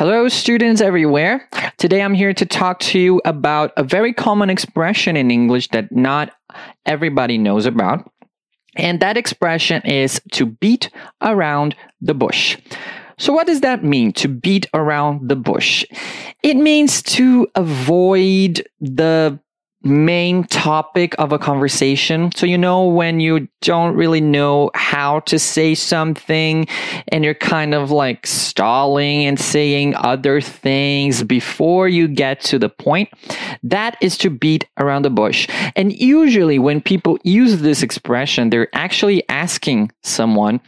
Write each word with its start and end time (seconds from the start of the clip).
Hello, 0.00 0.28
students 0.28 0.80
everywhere. 0.80 1.46
Today 1.76 2.00
I'm 2.00 2.14
here 2.14 2.32
to 2.32 2.46
talk 2.46 2.78
to 2.78 2.98
you 2.98 3.20
about 3.26 3.70
a 3.76 3.82
very 3.82 4.14
common 4.14 4.48
expression 4.48 5.14
in 5.14 5.30
English 5.30 5.68
that 5.72 5.92
not 5.92 6.32
everybody 6.86 7.36
knows 7.36 7.66
about. 7.66 8.10
And 8.76 9.00
that 9.00 9.18
expression 9.18 9.82
is 9.82 10.18
to 10.32 10.46
beat 10.46 10.88
around 11.20 11.76
the 12.00 12.14
bush. 12.14 12.56
So, 13.18 13.34
what 13.34 13.46
does 13.46 13.60
that 13.60 13.84
mean 13.84 14.14
to 14.14 14.28
beat 14.28 14.64
around 14.72 15.28
the 15.28 15.36
bush? 15.36 15.84
It 16.42 16.56
means 16.56 17.02
to 17.02 17.46
avoid 17.54 18.66
the 18.80 19.38
main 19.82 20.44
topic 20.44 21.14
of 21.18 21.32
a 21.32 21.38
conversation. 21.38 22.30
So, 22.32 22.44
you 22.44 22.58
know, 22.58 22.84
when 22.84 23.20
you 23.20 23.48
don't 23.62 23.94
really 23.94 24.20
know 24.20 24.70
how 24.74 25.20
to 25.20 25.38
say 25.38 25.74
something 25.74 26.66
and 27.08 27.24
you're 27.24 27.34
kind 27.34 27.74
of 27.74 27.90
like 27.90 28.26
stalling 28.26 29.24
and 29.24 29.40
saying 29.40 29.94
other 29.96 30.40
things 30.40 31.22
before 31.22 31.88
you 31.88 32.08
get 32.08 32.40
to 32.42 32.58
the 32.58 32.68
point, 32.68 33.08
that 33.62 33.96
is 34.02 34.18
to 34.18 34.30
beat 34.30 34.68
around 34.78 35.02
the 35.02 35.10
bush. 35.10 35.48
And 35.76 35.92
usually, 35.92 36.58
when 36.58 36.80
people 36.80 37.18
use 37.24 37.60
this 37.60 37.82
expression, 37.82 38.50
they're 38.50 38.68
actually 38.74 39.26
asking 39.28 39.92
someone 40.02 40.60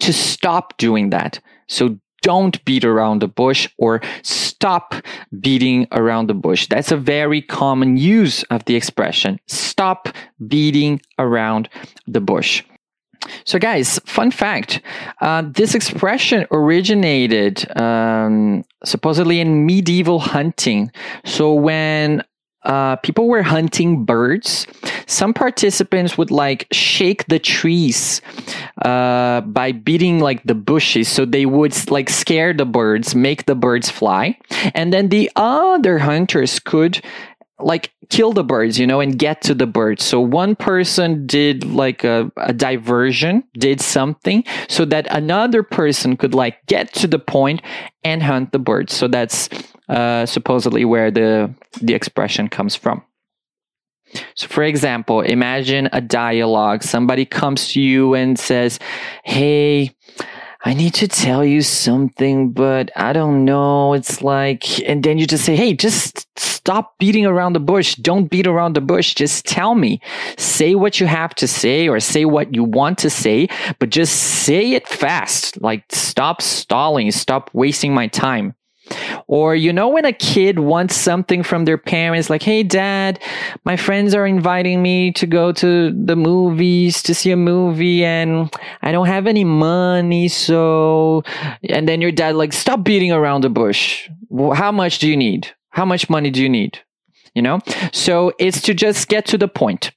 to 0.00 0.12
stop 0.12 0.76
doing 0.78 1.10
that. 1.10 1.40
So 1.68 1.98
don't 2.22 2.64
beat 2.64 2.84
around 2.84 3.20
the 3.20 3.28
bush 3.28 3.68
or 3.78 4.00
stop 4.22 4.94
beating 5.40 5.86
around 5.92 6.28
the 6.28 6.34
bush. 6.34 6.66
That's 6.68 6.92
a 6.92 6.96
very 6.96 7.42
common 7.42 7.96
use 7.96 8.42
of 8.44 8.64
the 8.64 8.76
expression. 8.76 9.38
Stop 9.46 10.08
beating 10.46 11.00
around 11.18 11.68
the 12.06 12.20
bush. 12.20 12.64
So, 13.44 13.58
guys, 13.58 14.00
fun 14.04 14.30
fact 14.32 14.80
uh, 15.20 15.42
this 15.46 15.74
expression 15.74 16.46
originated 16.50 17.64
um, 17.80 18.64
supposedly 18.84 19.40
in 19.40 19.64
medieval 19.66 20.18
hunting. 20.18 20.90
So, 21.24 21.54
when 21.54 22.24
uh, 22.64 22.96
people 22.96 23.28
were 23.28 23.42
hunting 23.42 24.04
birds. 24.04 24.66
Some 25.06 25.34
participants 25.34 26.16
would 26.16 26.30
like 26.30 26.68
shake 26.72 27.26
the 27.26 27.38
trees 27.38 28.20
uh, 28.84 29.40
by 29.42 29.72
beating 29.72 30.20
like 30.20 30.42
the 30.44 30.54
bushes, 30.54 31.08
so 31.08 31.24
they 31.24 31.46
would 31.46 31.90
like 31.90 32.10
scare 32.10 32.52
the 32.52 32.64
birds, 32.66 33.14
make 33.14 33.46
the 33.46 33.54
birds 33.54 33.90
fly, 33.90 34.36
and 34.74 34.92
then 34.92 35.08
the 35.08 35.30
other 35.36 35.98
hunters 35.98 36.58
could 36.58 37.00
like 37.58 37.92
kill 38.08 38.32
the 38.32 38.44
birds, 38.44 38.78
you 38.78 38.86
know, 38.86 39.00
and 39.00 39.18
get 39.18 39.40
to 39.42 39.54
the 39.54 39.66
birds. 39.66 40.04
So 40.04 40.20
one 40.20 40.56
person 40.56 41.26
did 41.26 41.64
like 41.64 42.04
a, 42.04 42.30
a, 42.36 42.52
diversion, 42.52 43.44
did 43.54 43.80
something 43.80 44.44
so 44.68 44.84
that 44.86 45.06
another 45.10 45.62
person 45.62 46.16
could 46.16 46.34
like 46.34 46.64
get 46.66 46.92
to 46.94 47.06
the 47.06 47.18
point 47.18 47.62
and 48.04 48.22
hunt 48.22 48.52
the 48.52 48.58
birds. 48.58 48.92
So 48.92 49.08
that's 49.08 49.48
uh, 49.88 50.26
supposedly 50.26 50.84
where 50.84 51.10
the 51.10 51.54
the 51.80 51.94
expression 51.94 52.48
comes 52.48 52.74
from. 52.74 53.02
So, 54.34 54.48
for 54.48 54.62
example, 54.62 55.20
imagine 55.20 55.88
a 55.92 56.00
dialogue. 56.00 56.82
Somebody 56.82 57.24
comes 57.24 57.72
to 57.72 57.80
you 57.80 58.14
and 58.14 58.38
says, 58.38 58.78
Hey, 59.24 59.94
I 60.64 60.74
need 60.74 60.94
to 60.94 61.08
tell 61.08 61.44
you 61.44 61.62
something, 61.62 62.52
but 62.52 62.90
I 62.94 63.12
don't 63.12 63.44
know. 63.44 63.94
It's 63.94 64.22
like, 64.22 64.80
and 64.88 65.02
then 65.02 65.18
you 65.18 65.26
just 65.26 65.44
say, 65.44 65.56
Hey, 65.56 65.74
just 65.74 66.26
stop 66.38 66.96
beating 66.98 67.26
around 67.26 67.54
the 67.54 67.60
bush. 67.60 67.96
Don't 67.96 68.30
beat 68.30 68.46
around 68.46 68.74
the 68.74 68.80
bush. 68.80 69.14
Just 69.14 69.44
tell 69.46 69.74
me. 69.74 70.00
Say 70.38 70.76
what 70.76 71.00
you 71.00 71.06
have 71.06 71.34
to 71.36 71.48
say 71.48 71.88
or 71.88 71.98
say 71.98 72.24
what 72.24 72.54
you 72.54 72.62
want 72.62 72.98
to 72.98 73.10
say, 73.10 73.48
but 73.80 73.90
just 73.90 74.14
say 74.14 74.72
it 74.74 74.86
fast. 74.86 75.60
Like, 75.60 75.84
stop 75.90 76.40
stalling. 76.40 77.10
Stop 77.10 77.50
wasting 77.52 77.92
my 77.92 78.06
time. 78.06 78.54
Or, 79.26 79.54
you 79.54 79.72
know, 79.72 79.88
when 79.88 80.04
a 80.04 80.12
kid 80.12 80.58
wants 80.58 80.96
something 80.96 81.42
from 81.42 81.64
their 81.64 81.78
parents, 81.78 82.30
like, 82.30 82.42
hey, 82.42 82.62
dad, 82.62 83.20
my 83.64 83.76
friends 83.76 84.14
are 84.14 84.26
inviting 84.26 84.82
me 84.82 85.12
to 85.12 85.26
go 85.26 85.52
to 85.52 85.90
the 85.90 86.16
movies 86.16 87.02
to 87.02 87.14
see 87.14 87.30
a 87.30 87.36
movie 87.36 88.04
and 88.04 88.50
I 88.82 88.92
don't 88.92 89.06
have 89.06 89.26
any 89.26 89.44
money. 89.44 90.28
So, 90.28 91.22
and 91.68 91.88
then 91.88 92.00
your 92.00 92.12
dad, 92.12 92.34
like, 92.34 92.52
stop 92.52 92.84
beating 92.84 93.12
around 93.12 93.42
the 93.42 93.50
bush. 93.50 94.08
How 94.54 94.72
much 94.72 94.98
do 94.98 95.08
you 95.08 95.16
need? 95.16 95.48
How 95.70 95.84
much 95.84 96.10
money 96.10 96.30
do 96.30 96.42
you 96.42 96.48
need? 96.48 96.80
You 97.34 97.42
know? 97.42 97.60
So 97.92 98.32
it's 98.38 98.60
to 98.62 98.74
just 98.74 99.08
get 99.08 99.24
to 99.26 99.38
the 99.38 99.48
point 99.48 99.92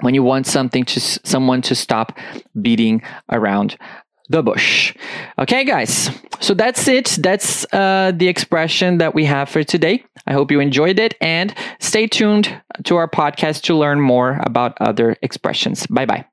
when 0.00 0.14
you 0.14 0.22
want 0.22 0.46
something 0.46 0.84
to 0.84 1.00
someone 1.00 1.62
to 1.62 1.74
stop 1.74 2.18
beating 2.60 3.02
around 3.30 3.76
the 4.28 4.42
bush. 4.42 4.94
Okay, 5.38 5.64
guys. 5.64 6.10
So 6.40 6.54
that's 6.54 6.88
it. 6.88 7.16
That's 7.20 7.66
uh, 7.72 8.12
the 8.14 8.28
expression 8.28 8.98
that 8.98 9.14
we 9.14 9.24
have 9.24 9.48
for 9.48 9.62
today. 9.62 10.04
I 10.26 10.32
hope 10.32 10.50
you 10.50 10.60
enjoyed 10.60 10.98
it 10.98 11.14
and 11.20 11.54
stay 11.80 12.06
tuned 12.06 12.48
to 12.84 12.96
our 12.96 13.08
podcast 13.08 13.62
to 13.64 13.76
learn 13.76 14.00
more 14.00 14.40
about 14.44 14.76
other 14.80 15.16
expressions. 15.22 15.86
Bye 15.86 16.06
bye. 16.06 16.31